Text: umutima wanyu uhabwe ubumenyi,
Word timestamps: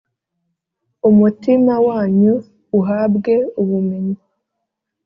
umutima 1.09 1.73
wanyu 1.87 2.33
uhabwe 2.79 3.35
ubumenyi, 3.61 4.15